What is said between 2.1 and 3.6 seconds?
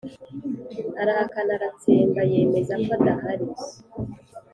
yemeza ko adahari